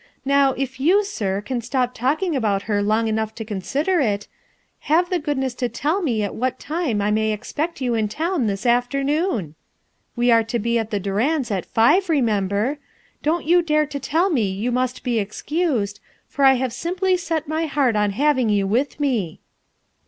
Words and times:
Now, 0.25 0.53
if 0.53 0.79
you, 0.79 1.03
sir, 1.03 1.41
can 1.41 1.61
stop 1.61 1.93
talkin* 1.93 2.33
about 2.33 2.63
her 2.63 2.81
long 2.81 3.07
enough 3.07 3.35
to 3.35 3.45
consider 3.45 3.99
it, 3.99 4.27
have 4.89 5.11
the 5.11 5.19
goodness 5.19 5.53
to 5.53 5.69
tell 5.69 6.01
me 6.01 6.23
at 6.23 6.33
what 6.33 6.57
time 6.59 7.01
I 7.03 7.11
may 7.11 7.31
expect 7.31 7.81
you 7.81 7.93
in 7.93 8.07
town 8.07 8.47
this 8.47 8.65
afternoon? 8.65 9.53
\\ 9.85 10.15
Q 10.15 10.31
are 10.31 10.43
to 10.43 10.57
be 10.57 10.79
at 10.79 10.89
the 10.89 10.99
Durands' 10.99 11.51
at 11.51 11.67
five, 11.67 12.09
remember. 12.09 12.79
Don't 13.21 13.45
y 13.45 13.61
dare 13.61 13.85
to 13.85 13.99
tell 13.99 14.31
me 14.31 14.49
you 14.49 14.71
must 14.71 15.03
be 15.03 15.19
excused, 15.19 15.99
for 16.27 16.45
I 16.45 16.55
ha\ 16.55 16.69
simply 16.71 17.15
set 17.15 17.47
my 17.47 17.67
heart 17.67 17.95
on 17.95 18.09
having 18.13 18.49
you 18.49 18.65
with 18.65 18.99
me." 18.99 19.39